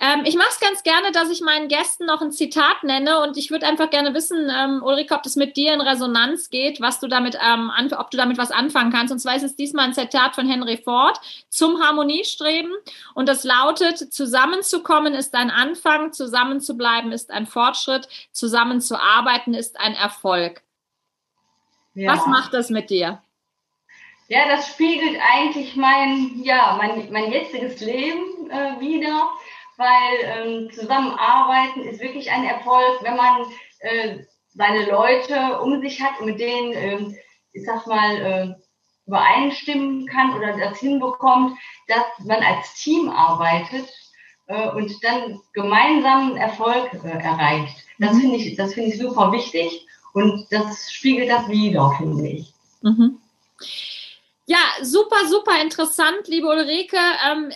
Ähm, 0.00 0.22
ich 0.24 0.36
mache 0.36 0.48
es 0.50 0.60
ganz 0.60 0.82
gerne, 0.82 1.10
dass 1.12 1.30
ich 1.30 1.40
meinen 1.40 1.68
Gästen 1.68 2.06
noch 2.06 2.20
ein 2.20 2.32
Zitat 2.32 2.82
nenne 2.82 3.20
und 3.20 3.36
ich 3.36 3.50
würde 3.50 3.66
einfach 3.66 3.90
gerne 3.90 4.14
wissen, 4.14 4.50
ähm, 4.54 4.82
Ulrike, 4.82 5.14
ob 5.14 5.22
das 5.22 5.36
mit 5.36 5.56
dir 5.56 5.72
in 5.72 5.80
Resonanz 5.80 6.50
geht, 6.50 6.80
was 6.80 7.00
du 7.00 7.08
damit, 7.08 7.36
ähm, 7.42 7.70
ob 7.96 8.10
du 8.10 8.16
damit 8.16 8.38
was 8.38 8.50
anfangen 8.50 8.92
kannst. 8.92 9.12
Und 9.12 9.18
zwar 9.18 9.36
ist 9.36 9.44
es 9.44 9.56
diesmal 9.56 9.86
ein 9.86 9.94
Zitat 9.94 10.34
von 10.34 10.48
Henry 10.48 10.76
Ford 10.76 11.18
zum 11.48 11.82
Harmoniestreben 11.82 12.72
und 13.14 13.28
das 13.28 13.44
lautet, 13.44 13.98
zusammenzukommen 14.12 15.14
ist 15.14 15.34
ein 15.34 15.50
Anfang, 15.50 16.12
zusammenzubleiben 16.12 17.12
ist 17.12 17.30
ein 17.30 17.46
Fortschritt, 17.46 18.08
zusammen 18.32 18.58
zusammenzuarbeiten 18.58 19.54
ist 19.54 19.78
ein 19.78 19.94
Erfolg. 19.94 20.62
Ja. 21.98 22.12
Was 22.12 22.28
macht 22.28 22.54
das 22.54 22.70
mit 22.70 22.90
dir? 22.90 23.20
Ja, 24.28 24.46
das 24.46 24.68
spiegelt 24.68 25.18
eigentlich 25.20 25.74
mein, 25.74 26.38
ja, 26.44 26.78
mein, 26.80 27.10
mein 27.10 27.32
jetziges 27.32 27.80
Leben 27.80 28.48
äh, 28.52 28.78
wieder, 28.78 29.28
weil 29.76 30.18
ähm, 30.22 30.70
Zusammenarbeiten 30.70 31.82
ist 31.82 32.00
wirklich 32.00 32.30
ein 32.30 32.44
Erfolg, 32.44 33.02
wenn 33.02 33.16
man 33.16 33.46
äh, 33.80 34.18
seine 34.50 34.88
Leute 34.88 35.60
um 35.60 35.80
sich 35.80 36.00
hat 36.00 36.20
und 36.20 36.26
mit 36.26 36.38
denen, 36.38 36.72
äh, 36.72 37.20
ich 37.52 37.64
sag 37.66 37.84
mal, 37.88 38.16
äh, 38.16 38.54
übereinstimmen 39.08 40.06
kann 40.06 40.36
oder 40.36 40.56
das 40.56 40.78
hinbekommt, 40.78 41.58
dass 41.88 42.04
man 42.24 42.40
als 42.44 42.74
Team 42.74 43.08
arbeitet 43.08 43.88
äh, 44.46 44.68
und 44.68 45.02
dann 45.02 45.40
gemeinsamen 45.52 46.36
Erfolg 46.36 46.92
äh, 47.02 47.08
erreicht. 47.08 47.76
Das 47.98 48.12
mhm. 48.12 48.20
finde 48.20 48.36
ich, 48.36 48.54
das 48.54 48.74
finde 48.74 48.90
ich 48.90 48.98
super 48.98 49.32
wichtig 49.32 49.87
und 50.18 50.46
das 50.50 50.90
spiegelt 50.92 51.30
das 51.30 51.48
wieder, 51.48 51.92
finde 51.96 52.28
ich. 52.28 52.52
Mhm. 52.82 53.18
Ja, 54.50 54.56
super, 54.82 55.26
super 55.28 55.60
interessant, 55.60 56.26
liebe 56.26 56.46
Ulrike. 56.48 56.96
Ähm, 57.30 57.52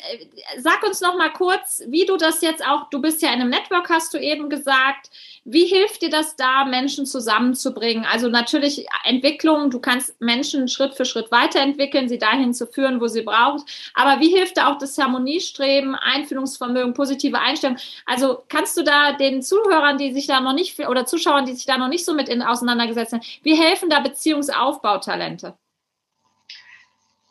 sag 0.58 0.82
uns 0.82 1.00
noch 1.00 1.16
mal 1.16 1.30
kurz, 1.32 1.82
wie 1.86 2.04
du 2.04 2.18
das 2.18 2.42
jetzt 2.42 2.62
auch, 2.66 2.90
du 2.90 3.00
bist 3.00 3.22
ja 3.22 3.28
in 3.32 3.40
einem 3.40 3.48
Network, 3.48 3.88
hast 3.88 4.12
du 4.12 4.18
eben 4.18 4.50
gesagt. 4.50 5.08
Wie 5.44 5.64
hilft 5.64 6.02
dir 6.02 6.10
das 6.10 6.36
da, 6.36 6.66
Menschen 6.66 7.06
zusammenzubringen? 7.06 8.04
Also 8.04 8.28
natürlich 8.28 8.84
Entwicklung, 9.04 9.70
du 9.70 9.80
kannst 9.80 10.20
Menschen 10.20 10.68
Schritt 10.68 10.94
für 10.94 11.06
Schritt 11.06 11.30
weiterentwickeln, 11.32 12.10
sie 12.10 12.18
dahin 12.18 12.52
zu 12.52 12.66
führen, 12.66 13.00
wo 13.00 13.06
sie 13.06 13.22
braucht. 13.22 13.64
Aber 13.94 14.20
wie 14.20 14.28
hilft 14.28 14.58
da 14.58 14.70
auch 14.70 14.76
das 14.76 14.98
Harmoniestreben, 14.98 15.94
Einfühlungsvermögen, 15.94 16.92
positive 16.92 17.38
Einstellung? 17.38 17.78
Also 18.04 18.44
kannst 18.50 18.76
du 18.76 18.82
da 18.82 19.12
den 19.14 19.40
Zuhörern, 19.40 19.96
die 19.96 20.12
sich 20.12 20.26
da 20.26 20.40
noch 20.40 20.52
nicht, 20.52 20.78
oder 20.78 21.06
Zuschauern, 21.06 21.46
die 21.46 21.54
sich 21.54 21.64
da 21.64 21.78
noch 21.78 21.88
nicht 21.88 22.04
so 22.04 22.12
mit 22.12 22.28
in, 22.28 22.42
auseinandergesetzt 22.42 23.14
haben, 23.14 23.22
wie 23.42 23.54
helfen 23.54 23.88
da 23.88 24.00
Beziehungsaufbautalente? 24.00 25.54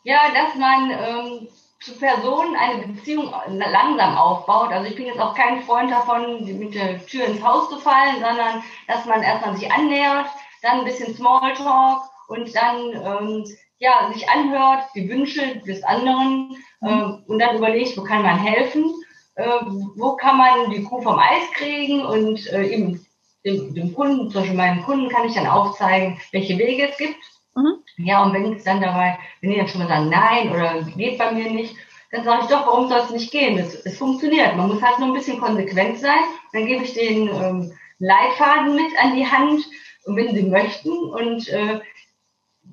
Ja, 0.04 0.18
dass 0.34 0.54
man 0.56 0.90
ähm, 0.90 1.48
zu 1.80 1.98
Personen 1.98 2.56
eine 2.56 2.86
Beziehung 2.86 3.32
langsam 3.48 4.16
aufbaut. 4.16 4.70
Also 4.70 4.88
ich 4.88 4.96
bin 4.96 5.06
jetzt 5.06 5.20
auch 5.20 5.34
kein 5.34 5.62
Freund 5.62 5.90
davon, 5.90 6.44
mit 6.58 6.74
der 6.74 7.04
Tür 7.06 7.26
ins 7.26 7.42
Haus 7.42 7.68
zu 7.68 7.78
fallen, 7.78 8.14
sondern 8.20 8.62
dass 8.86 9.04
man 9.06 9.22
erstmal 9.22 9.56
sich 9.56 9.70
annähert, 9.70 10.26
dann 10.62 10.80
ein 10.80 10.84
bisschen 10.84 11.14
Smalltalk 11.14 12.02
und 12.28 12.54
dann 12.54 12.92
ähm, 12.92 13.44
ja, 13.78 14.10
sich 14.12 14.28
anhört, 14.28 14.84
die 14.94 15.08
Wünsche 15.08 15.58
des 15.66 15.82
anderen 15.82 16.56
äh, 16.82 17.02
und 17.26 17.38
dann 17.40 17.56
überlegt, 17.56 17.96
wo 17.96 18.04
kann 18.04 18.22
man 18.22 18.38
helfen, 18.38 18.84
äh, 19.34 19.60
wo 19.96 20.16
kann 20.16 20.38
man 20.38 20.70
die 20.70 20.84
Kuh 20.84 21.02
vom 21.02 21.18
Eis 21.18 21.50
kriegen 21.54 22.04
und 22.04 22.46
äh, 22.52 22.64
eben 22.66 23.04
dem, 23.44 23.74
dem 23.74 23.92
Kunden, 23.92 24.30
zum 24.30 24.40
Beispiel 24.40 24.56
meinem 24.56 24.84
Kunden 24.84 25.08
kann 25.08 25.26
ich 25.26 25.34
dann 25.34 25.48
aufzeigen, 25.48 26.20
welche 26.30 26.56
Wege 26.58 26.90
es 26.90 26.96
gibt. 26.96 27.16
Mhm. 27.54 27.82
Ja, 27.98 28.22
und 28.22 28.32
wenn 28.32 28.52
es 28.52 28.64
dann 28.64 28.80
dabei, 28.80 29.18
wenn 29.40 29.50
die 29.50 29.56
dann 29.56 29.68
schon 29.68 29.82
mal 29.82 29.88
sagen, 29.88 30.08
nein 30.08 30.50
oder 30.50 30.82
geht 30.96 31.18
bei 31.18 31.32
mir 31.32 31.50
nicht, 31.50 31.74
dann 32.10 32.24
sage 32.24 32.42
ich 32.42 32.48
doch, 32.48 32.66
warum 32.66 32.88
soll 32.88 33.00
es 33.00 33.10
nicht 33.10 33.30
gehen? 33.30 33.58
Es, 33.58 33.74
es 33.74 33.96
funktioniert. 33.98 34.56
Man 34.56 34.68
muss 34.68 34.82
halt 34.82 34.98
nur 34.98 35.08
ein 35.08 35.14
bisschen 35.14 35.40
konsequent 35.40 35.98
sein. 35.98 36.20
Dann 36.52 36.66
gebe 36.66 36.84
ich 36.84 36.92
den 36.92 37.28
ähm, 37.28 37.72
Leitfaden 37.98 38.74
mit 38.74 38.92
an 39.02 39.16
die 39.16 39.26
Hand, 39.26 39.64
wenn 40.06 40.34
sie 40.34 40.42
möchten. 40.42 40.90
Und 40.90 41.48
äh, 41.48 41.80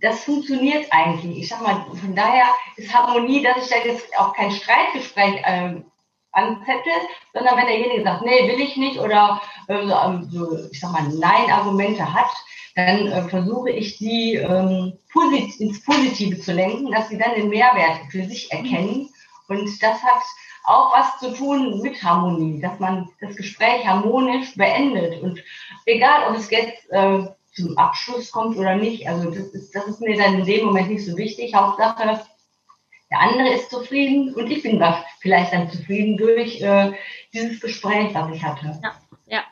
das 0.02 0.24
funktioniert 0.26 0.88
eigentlich. 0.92 1.40
Ich 1.40 1.50
sag 1.50 1.62
mal, 1.62 1.86
von 1.96 2.16
daher 2.16 2.48
ist 2.76 2.94
Harmonie, 2.94 3.42
dass 3.42 3.64
ich 3.64 3.70
da 3.70 3.78
jetzt 3.86 4.18
auch 4.18 4.34
kein 4.34 4.52
Streitgespräch 4.52 5.42
äh, 5.44 5.76
anzettel, 6.32 6.94
sondern 7.34 7.58
wenn 7.58 7.68
derjenige 7.68 8.04
sagt, 8.04 8.24
nee, 8.24 8.48
will 8.48 8.62
ich 8.62 8.78
nicht 8.78 9.00
oder 9.00 9.42
äh, 9.68 9.88
so, 10.30 10.68
ich 10.72 10.80
sag 10.80 10.92
mal, 10.92 11.08
Nein-Argumente 11.08 12.14
hat, 12.14 12.30
dann 12.88 13.08
äh, 13.08 13.30
versuche 13.30 13.70
ich 13.70 13.98
die 13.98 14.36
ähm, 14.36 14.94
posit 15.12 15.60
ins 15.60 15.84
Positive 15.84 16.40
zu 16.40 16.54
lenken, 16.54 16.92
dass 16.92 17.10
sie 17.10 17.18
dann 17.18 17.36
den 17.36 17.50
Mehrwert 17.50 18.00
für 18.12 18.26
sich 18.26 18.52
erkennen. 18.52 19.10
Und 19.48 19.68
das 19.82 20.02
hat 20.04 20.22
auch 20.66 20.94
was 20.96 21.20
zu 21.20 21.34
tun 21.34 21.82
mit 21.82 22.02
Harmonie, 22.04 22.62
dass 22.62 22.80
man 22.80 23.10
das 23.22 23.36
Gespräch 23.36 23.86
harmonisch 23.86 24.56
beendet. 24.56 25.22
Und 25.22 25.44
egal, 25.86 26.30
ob 26.30 26.38
es 26.38 26.50
jetzt 26.52 26.90
äh, 26.92 27.24
zum 27.54 27.78
Abschluss 27.78 28.32
kommt 28.32 28.58
oder 28.58 28.76
nicht, 28.76 29.08
also 29.08 29.32
das 29.32 29.48
ist, 29.50 29.74
das 29.74 29.88
ist 29.88 30.02
mir 30.02 30.18
dann 30.18 30.40
in 30.40 30.46
dem 30.46 30.66
Moment 30.68 30.90
nicht 30.90 31.06
so 31.06 31.18
wichtig. 31.18 31.56
Hauptsache, 31.56 32.22
der 33.10 33.20
andere 33.20 33.54
ist 33.54 33.72
zufrieden 33.72 34.36
und 34.36 34.52
ich 34.52 34.62
bin 34.62 34.84
vielleicht 35.20 35.54
dann 35.54 35.72
zufrieden 35.72 36.18
durch 36.18 36.62
äh, 36.62 36.92
dieses 37.34 37.60
Gespräch, 37.60 38.14
was 38.14 38.36
ich 38.36 38.44
hatte. 38.44 38.80
Ja. 38.84 38.96
Ja, 39.32 39.44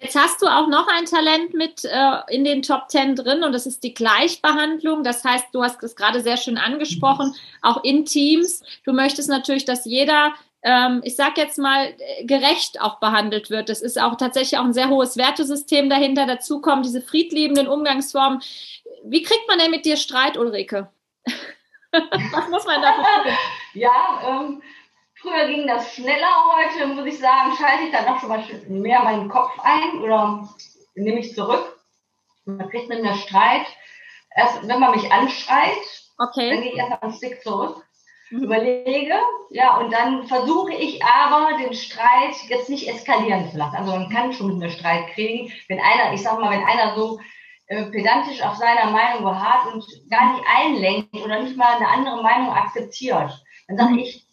jetzt 0.00 0.16
hast 0.16 0.42
du 0.42 0.46
auch 0.46 0.68
noch 0.68 0.86
ein 0.88 1.04
Talent 1.04 1.54
mit 1.54 1.84
äh, 1.84 2.20
in 2.28 2.44
den 2.44 2.62
Top 2.62 2.88
Ten 2.88 3.16
drin 3.16 3.42
und 3.42 3.52
das 3.52 3.66
ist 3.66 3.82
die 3.82 3.94
Gleichbehandlung. 3.94 5.02
Das 5.02 5.24
heißt, 5.24 5.46
du 5.52 5.62
hast 5.62 5.82
es 5.82 5.96
gerade 5.96 6.20
sehr 6.20 6.36
schön 6.36 6.58
angesprochen, 6.58 7.34
auch 7.62 7.82
in 7.84 8.04
Teams. 8.04 8.62
Du 8.84 8.92
möchtest 8.92 9.28
natürlich, 9.28 9.64
dass 9.64 9.84
jeder, 9.84 10.32
ähm, 10.62 11.00
ich 11.04 11.16
sag 11.16 11.36
jetzt 11.38 11.58
mal, 11.58 11.94
gerecht 12.22 12.80
auch 12.80 13.00
behandelt 13.00 13.50
wird. 13.50 13.68
Das 13.68 13.82
ist 13.82 14.00
auch 14.00 14.16
tatsächlich 14.16 14.58
auch 14.58 14.64
ein 14.64 14.74
sehr 14.74 14.88
hohes 14.88 15.16
Wertesystem 15.16 15.90
dahinter. 15.90 16.26
Dazu 16.26 16.60
kommen 16.60 16.82
diese 16.82 17.02
friedliebenden 17.02 17.68
Umgangsformen. 17.68 18.40
Wie 19.04 19.22
kriegt 19.22 19.48
man 19.48 19.58
denn 19.58 19.70
mit 19.70 19.84
dir 19.84 19.96
Streit, 19.96 20.36
Ulrike? 20.36 20.88
Was 21.92 22.48
muss 22.50 22.66
man 22.66 22.82
dafür 22.82 23.04
tun? 23.22 23.32
Ja, 23.74 23.90
ähm, 24.26 24.62
Früher 25.20 25.48
ging 25.48 25.66
das 25.66 25.94
schneller, 25.94 26.44
heute 26.54 26.86
muss 26.86 27.06
ich 27.06 27.18
sagen, 27.18 27.52
schalte 27.56 27.84
ich 27.84 27.92
dann 27.92 28.06
doch 28.06 28.20
schon 28.20 28.28
mal 28.28 28.44
mehr 28.68 29.02
meinen 29.02 29.28
Kopf 29.28 29.50
ein 29.62 30.00
oder 30.00 30.48
nehme 30.94 31.20
ich 31.20 31.34
zurück. 31.34 31.76
Man 32.44 32.68
kriegt 32.70 32.88
mit 32.88 33.02
mir 33.02 33.14
Streit. 33.14 33.66
Erst 34.36 34.68
wenn 34.68 34.78
man 34.78 34.92
mich 34.92 35.10
anschreit, 35.10 35.82
okay. 36.18 36.50
dann 36.50 36.62
gehe 36.62 36.72
ich 36.72 36.78
erst 36.78 37.02
einen 37.02 37.12
Stick 37.12 37.42
zurück, 37.42 37.84
mhm. 38.30 38.44
überlege, 38.44 39.14
ja, 39.50 39.78
und 39.78 39.92
dann 39.92 40.28
versuche 40.28 40.72
ich 40.72 41.02
aber, 41.04 41.56
den 41.58 41.74
Streit 41.74 42.36
jetzt 42.46 42.68
nicht 42.68 42.88
eskalieren 42.88 43.50
zu 43.50 43.56
lassen. 43.56 43.74
Also 43.74 43.90
man 43.90 44.10
kann 44.10 44.32
schon 44.32 44.48
mit 44.48 44.58
mir 44.58 44.70
Streit 44.70 45.08
kriegen, 45.14 45.52
wenn 45.66 45.80
einer, 45.80 46.12
ich 46.12 46.22
sag 46.22 46.38
mal, 46.38 46.50
wenn 46.50 46.64
einer 46.64 46.94
so 46.94 47.18
äh, 47.66 47.86
pedantisch 47.86 48.40
auf 48.42 48.56
seiner 48.56 48.90
Meinung 48.92 49.24
beharrt 49.24 49.72
und 49.72 49.84
gar 50.08 50.32
nicht 50.32 50.44
einlenkt 50.46 51.14
oder 51.16 51.40
nicht 51.42 51.56
mal 51.56 51.76
eine 51.76 51.88
andere 51.88 52.22
Meinung 52.22 52.50
akzeptiert, 52.50 53.44
dann 53.66 53.76
sage 53.76 53.92
mhm. 53.92 53.98
ich, 53.98 54.27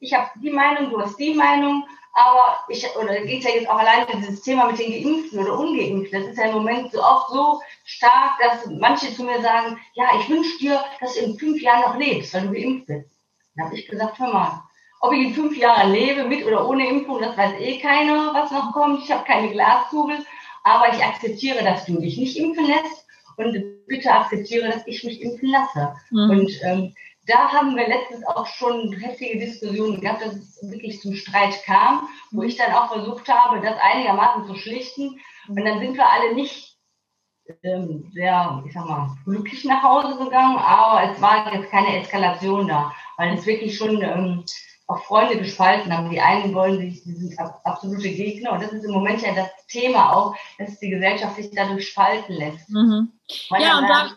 ich 0.00 0.14
habe 0.14 0.30
die 0.42 0.50
Meinung, 0.50 0.90
du 0.90 1.00
hast 1.00 1.18
die 1.18 1.34
Meinung, 1.34 1.84
aber 2.12 2.58
ich, 2.68 2.84
oder 2.96 3.20
geht 3.20 3.44
ja 3.44 3.50
jetzt 3.50 3.68
auch 3.68 3.78
alleine 3.78 4.06
dieses 4.16 4.42
Thema 4.42 4.66
mit 4.66 4.78
den 4.78 4.90
Geimpften 4.90 5.38
oder 5.38 5.58
Ungeimpften, 5.58 6.20
das 6.20 6.30
ist 6.30 6.38
ja 6.38 6.46
im 6.46 6.54
Moment 6.54 6.90
so 6.90 7.02
oft 7.02 7.28
so 7.30 7.60
stark, 7.84 8.32
dass 8.40 8.66
manche 8.66 9.14
zu 9.14 9.22
mir 9.24 9.40
sagen, 9.40 9.78
ja, 9.94 10.06
ich 10.18 10.28
wünsche 10.28 10.58
dir, 10.58 10.82
dass 11.00 11.14
du 11.14 11.20
in 11.20 11.38
fünf 11.38 11.62
Jahren 11.62 11.82
noch 11.82 11.96
lebst, 11.96 12.34
weil 12.34 12.48
du 12.48 12.52
geimpft 12.52 12.86
bist. 12.86 13.10
Dann 13.54 13.66
habe 13.66 13.76
ich 13.76 13.86
gesagt, 13.86 14.18
hör 14.18 14.32
mal, 14.32 14.62
ob 15.00 15.12
ich 15.12 15.26
in 15.26 15.34
fünf 15.34 15.56
Jahren 15.56 15.92
lebe, 15.92 16.24
mit 16.24 16.44
oder 16.44 16.68
ohne 16.68 16.88
Impfung, 16.88 17.20
das 17.20 17.36
weiß 17.36 17.60
eh 17.60 17.78
keiner, 17.78 18.34
was 18.34 18.50
noch 18.50 18.72
kommt. 18.72 19.04
Ich 19.04 19.10
habe 19.10 19.24
keine 19.24 19.50
Glaskugel, 19.50 20.18
aber 20.64 20.94
ich 20.94 21.02
akzeptiere, 21.02 21.62
dass 21.62 21.86
du 21.86 22.00
dich 22.00 22.18
nicht 22.18 22.36
impfen 22.36 22.66
lässt 22.66 23.06
und 23.36 23.86
bitte 23.86 24.12
akzeptiere, 24.12 24.68
dass 24.68 24.86
ich 24.86 25.02
mich 25.04 25.20
impfen 25.22 25.50
lasse. 25.50 25.94
Mhm. 26.10 26.30
Und 26.30 26.52
ähm, 26.62 26.94
da 27.26 27.52
haben 27.52 27.76
wir 27.76 27.86
letztens 27.86 28.26
auch 28.26 28.46
schon 28.46 28.92
heftige 28.92 29.38
Diskussionen 29.38 30.00
gehabt, 30.00 30.22
dass 30.22 30.34
es 30.34 30.70
wirklich 30.70 31.00
zum 31.00 31.14
Streit 31.14 31.62
kam, 31.64 32.08
wo 32.30 32.42
ich 32.42 32.56
dann 32.56 32.72
auch 32.72 32.92
versucht 32.92 33.28
habe, 33.28 33.60
das 33.60 33.76
einigermaßen 33.80 34.46
zu 34.46 34.54
schlichten. 34.54 35.20
Und 35.48 35.64
dann 35.64 35.80
sind 35.80 35.96
wir 35.96 36.08
alle 36.08 36.34
nicht 36.34 36.76
ähm, 37.62 38.10
sehr, 38.12 38.62
ich 38.66 38.72
sag 38.72 38.88
mal, 38.88 39.16
glücklich 39.24 39.64
nach 39.64 39.82
Hause 39.82 40.22
gegangen, 40.22 40.58
aber 40.58 41.10
es 41.10 41.20
war 41.20 41.52
jetzt 41.52 41.70
keine 41.70 42.00
Eskalation 42.00 42.68
da, 42.68 42.92
weil 43.16 43.34
es 43.36 43.46
wirklich 43.46 43.76
schon 43.76 44.00
ähm, 44.02 44.44
auch 44.86 45.02
Freunde 45.04 45.38
gespalten 45.38 45.96
haben. 45.96 46.10
Die 46.10 46.20
einen 46.20 46.54
wollen 46.54 46.78
sich, 46.78 47.02
die 47.04 47.12
sind 47.12 47.38
absolute 47.38 48.08
Gegner 48.08 48.52
und 48.52 48.62
das 48.62 48.72
ist 48.72 48.84
im 48.84 48.92
Moment 48.92 49.22
ja 49.22 49.34
das 49.34 49.48
Thema 49.68 50.12
auch, 50.12 50.36
dass 50.58 50.78
die 50.78 50.90
Gesellschaft 50.90 51.36
sich 51.36 51.50
dadurch 51.52 51.88
spalten 51.88 52.34
lässt. 52.34 52.68
Mhm. 52.70 53.12
Ja, 53.58 53.78
und 53.78 53.88
da, 53.88 54.10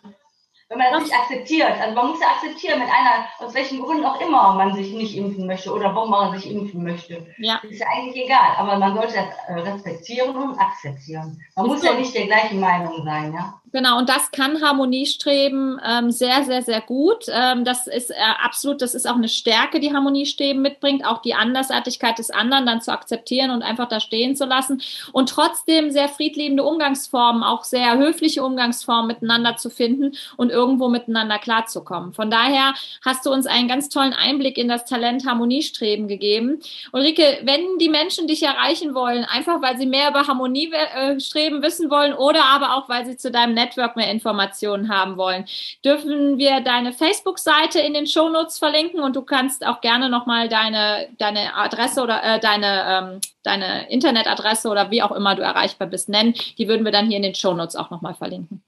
wenn 0.73 0.79
man 0.79 0.91
das 0.91 1.03
nicht 1.03 1.15
akzeptiert. 1.15 1.71
Also 1.79 1.95
man 1.95 2.07
muss 2.07 2.19
ja 2.19 2.27
akzeptieren, 2.27 2.81
wenn 2.81 2.89
einer, 2.89 3.27
aus 3.39 3.53
welchen 3.53 3.81
Gründen 3.81 4.05
auch 4.05 4.19
immer 4.19 4.53
man 4.55 4.73
sich 4.73 4.91
nicht 4.93 5.15
impfen 5.15 5.45
möchte 5.45 5.71
oder 5.71 5.93
warum 5.93 6.09
man 6.09 6.37
sich 6.37 6.51
impfen 6.51 6.83
möchte. 6.83 7.25
Ja. 7.37 7.59
ist 7.69 7.79
ja 7.79 7.87
eigentlich 7.87 8.25
egal. 8.25 8.55
Aber 8.57 8.77
man 8.77 8.95
sollte 8.95 9.13
das 9.13 9.25
äh, 9.47 9.59
respektieren 9.69 10.35
und 10.35 10.59
akzeptieren. 10.59 11.39
Man 11.55 11.67
muss 11.67 11.83
ja 11.83 11.93
nicht 11.93 12.15
der 12.15 12.25
gleichen 12.25 12.59
Meinung 12.59 13.03
sein, 13.03 13.33
ja. 13.33 13.61
Genau, 13.73 13.97
und 13.97 14.07
das 14.07 14.29
kann 14.29 14.61
Harmoniestreben 14.61 15.81
ähm, 15.83 16.11
sehr, 16.11 16.43
sehr, 16.43 16.61
sehr 16.61 16.79
gut. 16.79 17.25
Ähm, 17.27 17.65
das 17.65 17.87
ist 17.87 18.11
äh, 18.11 18.13
absolut, 18.39 18.83
das 18.83 18.93
ist 18.93 19.09
auch 19.09 19.15
eine 19.15 19.27
Stärke, 19.27 19.79
die 19.79 19.91
Harmoniestreben 19.91 20.61
mitbringt, 20.61 21.03
auch 21.03 21.23
die 21.23 21.33
Andersartigkeit 21.33 22.19
des 22.19 22.29
anderen 22.29 22.67
dann 22.67 22.81
zu 22.81 22.91
akzeptieren 22.91 23.49
und 23.49 23.63
einfach 23.63 23.87
da 23.87 23.99
stehen 23.99 24.35
zu 24.35 24.45
lassen 24.45 24.79
und 25.11 25.29
trotzdem 25.29 25.89
sehr 25.89 26.07
friedliebende 26.07 26.63
Umgangsformen, 26.63 27.41
auch 27.41 27.63
sehr 27.63 27.97
höfliche 27.97 28.43
Umgangsformen 28.43 29.07
miteinander 29.07 29.57
zu 29.57 29.71
finden 29.71 30.11
und 30.37 30.51
irgendwo 30.51 30.87
miteinander 30.87 31.39
klarzukommen. 31.39 32.13
Von 32.13 32.29
daher 32.29 32.75
hast 33.03 33.25
du 33.25 33.31
uns 33.31 33.47
einen 33.47 33.67
ganz 33.67 33.89
tollen 33.89 34.13
Einblick 34.13 34.59
in 34.59 34.67
das 34.67 34.85
Talent 34.85 35.25
Harmoniestreben 35.25 36.07
gegeben. 36.07 36.59
Ulrike, 36.91 37.39
wenn 37.41 37.79
die 37.79 37.89
Menschen 37.89 38.27
dich 38.27 38.43
erreichen 38.43 38.93
wollen, 38.93 39.25
einfach 39.25 39.63
weil 39.63 39.79
sie 39.79 39.87
mehr 39.87 40.11
über 40.11 40.27
Harmoniestreben 40.27 41.63
wissen 41.63 41.89
wollen 41.89 42.13
oder 42.13 42.45
aber 42.45 42.75
auch 42.75 42.87
weil 42.87 43.07
sie 43.07 43.17
zu 43.17 43.31
deinem 43.31 43.62
Network 43.63 43.95
mehr 43.95 44.11
Informationen 44.11 44.89
haben 44.89 45.17
wollen, 45.17 45.45
dürfen 45.83 46.37
wir 46.37 46.61
deine 46.61 46.93
Facebook-Seite 46.93 47.79
in 47.79 47.93
den 47.93 48.07
Shownotes 48.07 48.59
verlinken 48.59 49.01
und 49.01 49.15
du 49.15 49.21
kannst 49.21 49.65
auch 49.65 49.81
gerne 49.81 50.09
nochmal 50.09 50.49
deine, 50.49 51.07
deine 51.17 51.55
Adresse 51.55 52.01
oder 52.01 52.23
äh, 52.23 52.39
deine, 52.39 53.13
ähm, 53.13 53.21
deine 53.43 53.89
Internetadresse 53.89 54.69
oder 54.69 54.91
wie 54.91 55.01
auch 55.01 55.11
immer 55.11 55.35
du 55.35 55.41
erreichbar 55.41 55.87
bist 55.87 56.09
nennen. 56.09 56.33
Die 56.57 56.67
würden 56.67 56.85
wir 56.85 56.91
dann 56.91 57.07
hier 57.07 57.17
in 57.17 57.23
den 57.23 57.35
Shownotes 57.35 57.75
auch 57.75 57.89
nochmal 57.89 58.13
verlinken. 58.13 58.61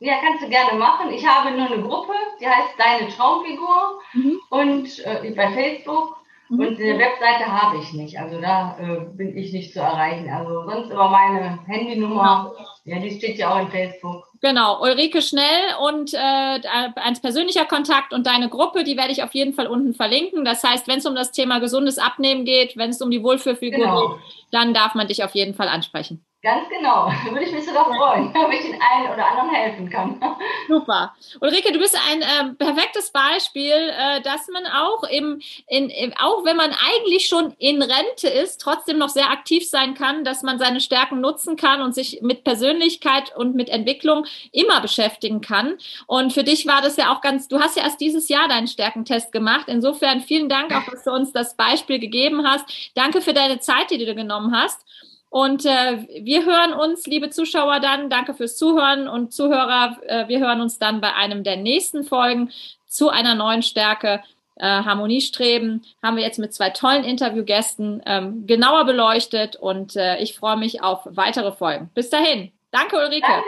Ja, 0.00 0.14
kannst 0.22 0.42
du 0.42 0.48
gerne 0.48 0.78
machen. 0.78 1.12
Ich 1.12 1.26
habe 1.26 1.50
nur 1.50 1.66
eine 1.70 1.82
Gruppe, 1.82 2.14
die 2.40 2.46
heißt 2.46 2.70
Deine 2.78 3.08
Traumfigur 3.12 4.00
mhm. 4.14 4.40
und 4.48 4.98
äh, 5.04 5.30
bei 5.36 5.50
Facebook 5.50 6.20
Mhm. 6.50 6.58
Und 6.58 6.80
eine 6.80 6.98
Webseite 6.98 7.46
habe 7.46 7.78
ich 7.78 7.92
nicht. 7.92 8.18
Also 8.18 8.40
da 8.40 8.76
äh, 8.80 9.00
bin 9.14 9.36
ich 9.36 9.52
nicht 9.52 9.72
zu 9.72 9.78
erreichen. 9.78 10.28
Also 10.28 10.64
sonst 10.64 10.90
über 10.90 11.08
meine 11.08 11.60
Handynummer. 11.66 12.52
Genau. 12.56 12.68
Ja, 12.84 12.98
die 12.98 13.16
steht 13.16 13.38
ja 13.38 13.54
auch 13.54 13.60
in 13.60 13.68
Facebook. 13.68 14.29
Genau, 14.42 14.80
Ulrike 14.80 15.20
Schnell 15.20 15.74
und 15.82 16.14
äh, 16.14 16.18
ein 16.18 17.20
persönlicher 17.20 17.66
Kontakt 17.66 18.14
und 18.14 18.26
deine 18.26 18.48
Gruppe, 18.48 18.84
die 18.84 18.96
werde 18.96 19.12
ich 19.12 19.22
auf 19.22 19.34
jeden 19.34 19.52
Fall 19.52 19.66
unten 19.66 19.92
verlinken. 19.92 20.46
Das 20.46 20.64
heißt, 20.64 20.88
wenn 20.88 20.98
es 20.98 21.06
um 21.06 21.14
das 21.14 21.30
Thema 21.30 21.58
gesundes 21.58 21.98
Abnehmen 21.98 22.46
geht, 22.46 22.76
wenn 22.78 22.88
es 22.88 23.02
um 23.02 23.10
die 23.10 23.22
Wohlfühlfigur 23.22 23.78
genau. 23.78 24.08
geht, 24.08 24.18
dann 24.50 24.72
darf 24.72 24.94
man 24.94 25.08
dich 25.08 25.22
auf 25.24 25.34
jeden 25.34 25.54
Fall 25.54 25.68
ansprechen. 25.68 26.24
Ganz 26.42 26.70
genau. 26.70 27.06
Würde 27.30 27.44
ich 27.44 27.52
mich 27.52 27.66
sogar 27.66 27.84
freuen, 27.84 28.32
wenn 28.34 28.52
ich 28.52 28.62
den 28.62 28.80
einen 28.80 29.12
oder 29.12 29.26
anderen 29.26 29.50
helfen 29.50 29.90
kann. 29.90 30.18
Super. 30.68 31.14
Ulrike, 31.40 31.70
du 31.70 31.78
bist 31.78 31.98
ein 32.10 32.22
äh, 32.22 32.54
perfektes 32.54 33.10
Beispiel, 33.10 33.72
äh, 33.72 34.22
dass 34.22 34.48
man 34.48 34.66
auch 34.66 35.02
im, 35.04 35.42
in, 35.66 35.90
im, 35.90 36.14
auch 36.18 36.44
wenn 36.44 36.56
man 36.56 36.70
eigentlich 36.72 37.26
schon 37.26 37.52
in 37.58 37.82
Rente 37.82 38.28
ist, 38.28 38.58
trotzdem 38.58 38.96
noch 38.96 39.10
sehr 39.10 39.30
aktiv 39.30 39.68
sein 39.68 39.92
kann, 39.92 40.24
dass 40.24 40.42
man 40.42 40.58
seine 40.58 40.80
Stärken 40.80 41.20
nutzen 41.20 41.56
kann 41.56 41.82
und 41.82 41.94
sich 41.94 42.20
mit 42.22 42.42
Persönlichkeit 42.42 43.36
und 43.36 43.54
mit 43.54 43.68
Entwicklung 43.68 44.24
immer 44.50 44.80
beschäftigen 44.80 45.42
kann. 45.42 45.76
Und 46.06 46.32
für 46.32 46.44
dich 46.44 46.66
war 46.66 46.80
das 46.80 46.96
ja 46.96 47.14
auch 47.14 47.20
ganz, 47.20 47.48
du 47.48 47.60
hast 47.60 47.76
ja 47.76 47.82
erst 47.82 48.00
dieses 48.00 48.30
Jahr 48.30 48.48
deinen 48.48 48.66
Stärkentest 48.66 49.30
gemacht. 49.30 49.66
Insofern 49.66 50.22
vielen 50.22 50.48
Dank 50.48 50.74
auch, 50.74 50.90
dass 50.90 51.04
du 51.04 51.10
uns 51.10 51.32
das 51.32 51.54
Beispiel 51.54 51.98
gegeben 51.98 52.46
hast. 52.46 52.64
Danke 52.94 53.20
für 53.20 53.34
deine 53.34 53.60
Zeit, 53.60 53.90
die 53.90 53.98
du 53.98 54.14
genommen 54.14 54.56
hast. 54.56 54.86
Und 55.30 55.64
äh, 55.64 56.06
wir 56.22 56.44
hören 56.44 56.72
uns, 56.72 57.06
liebe 57.06 57.30
Zuschauer, 57.30 57.78
dann. 57.78 58.10
Danke 58.10 58.34
fürs 58.34 58.56
Zuhören 58.56 59.08
und 59.08 59.32
Zuhörer. 59.32 59.96
Äh, 60.06 60.28
wir 60.28 60.40
hören 60.40 60.60
uns 60.60 60.78
dann 60.78 61.00
bei 61.00 61.14
einem 61.14 61.44
der 61.44 61.56
nächsten 61.56 62.04
Folgen 62.04 62.50
zu 62.86 63.08
einer 63.08 63.36
neuen 63.36 63.62
Stärke. 63.62 64.22
Äh, 64.56 64.66
Harmoniestreben 64.66 65.84
haben 66.02 66.16
wir 66.16 66.24
jetzt 66.24 66.38
mit 66.38 66.52
zwei 66.52 66.70
tollen 66.70 67.04
Interviewgästen 67.04 68.02
ähm, 68.04 68.46
genauer 68.46 68.84
beleuchtet 68.84 69.56
und 69.56 69.96
äh, 69.96 70.18
ich 70.18 70.36
freue 70.36 70.56
mich 70.56 70.82
auf 70.82 71.00
weitere 71.04 71.52
Folgen. 71.52 71.90
Bis 71.94 72.10
dahin. 72.10 72.52
Danke, 72.72 72.96
Ulrike. 72.96 73.26
Danke, 73.26 73.46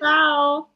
danke. 0.00 0.73